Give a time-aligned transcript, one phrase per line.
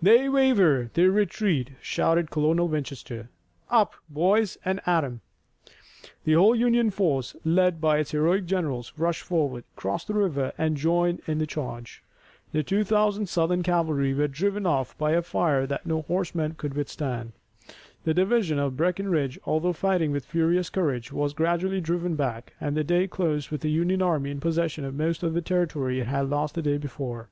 [0.00, 0.88] "They waver!
[0.94, 3.28] They retreat!" shouted Colonel Winchester.
[3.68, 5.20] "Up, boys, and at 'em!"
[6.22, 10.76] The whole Union force, led by its heroic generals, rushed forward, crossed the river and
[10.76, 12.04] joined in the charge.
[12.52, 16.74] The two thousand Southern cavalry were driven off by a fire that no horsemen could
[16.74, 17.32] withstand.
[18.04, 22.84] The division of Breckinridge, although fighting with furious courage, was gradually driven back, and the
[22.84, 26.30] day closed with the Union army in possession of most of the territory it had
[26.30, 27.28] lost the day before.